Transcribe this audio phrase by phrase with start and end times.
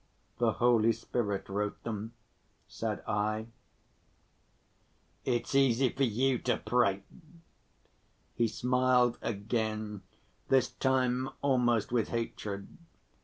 [0.39, 2.13] "The Holy Spirit wrote them,"
[2.67, 3.45] said I.
[5.25, 7.03] "It's easy for you to prate,"
[8.33, 10.01] he smiled again,
[10.49, 12.67] this time almost with hatred.